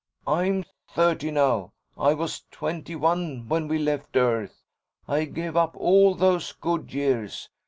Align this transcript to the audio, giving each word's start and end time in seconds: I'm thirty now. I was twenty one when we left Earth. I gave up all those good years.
I'm 0.25 0.65
thirty 0.89 1.29
now. 1.29 1.73
I 1.95 2.15
was 2.15 2.43
twenty 2.49 2.95
one 2.95 3.47
when 3.47 3.67
we 3.67 3.77
left 3.77 4.15
Earth. 4.17 4.63
I 5.07 5.25
gave 5.25 5.55
up 5.55 5.77
all 5.77 6.15
those 6.15 6.53
good 6.53 6.91
years. 6.91 7.49